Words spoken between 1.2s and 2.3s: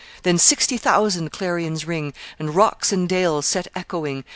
clarions ring,